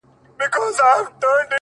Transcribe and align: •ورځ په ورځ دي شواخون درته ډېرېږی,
•ورځ 0.37 0.51
په 0.53 0.59
ورځ 0.61 0.71
دي 0.71 0.77
شواخون 0.77 1.03
درته 1.05 1.19
ډېرېږی, 1.21 1.47